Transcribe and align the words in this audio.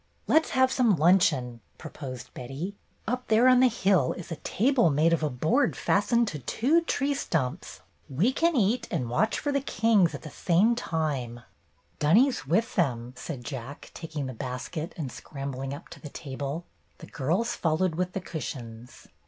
"Let 0.25 0.47
's 0.47 0.49
have 0.57 0.71
some 0.71 0.95
luncheon," 0.95 1.61
proposed 1.77 2.33
Betty. 2.33 2.75
"Up 3.07 3.27
there 3.27 3.47
on 3.47 3.59
the 3.59 3.67
hill 3.67 4.13
is 4.13 4.31
a 4.31 4.37
table 4.37 4.89
made 4.89 5.13
of 5.13 5.21
a 5.21 5.29
board 5.29 5.75
fastened 5.75 6.27
to 6.29 6.39
two 6.39 6.81
tree 6.81 7.13
stumps. 7.13 7.81
We 8.09 8.33
can 8.33 8.55
eat 8.55 8.87
and 8.89 9.11
watch 9.11 9.37
for 9.37 9.51
the 9.51 9.61
Kings 9.61 10.15
at 10.15 10.23
the 10.23 10.31
same 10.31 10.73
time." 10.73 11.35
THE 11.99 12.07
PICNIC 12.07 12.13
39 12.15 12.15
"Dunny 12.15 12.31
's 12.31 12.47
with 12.47 12.75
them/' 12.75 13.13
said 13.15 13.43
Jack, 13.43 13.91
taking 13.93 14.25
the 14.25 14.33
basket 14.33 14.95
and 14.97 15.11
scrambling 15.11 15.71
up 15.71 15.87
to 15.89 15.99
the 15.99 16.09
table. 16.09 16.65
The 16.97 17.05
girls 17.05 17.53
followed 17.55 17.93
with 17.93 18.13
the 18.13 18.21
cushions. 18.21 19.05